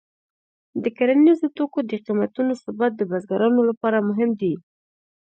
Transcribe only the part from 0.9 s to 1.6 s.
کرنیزو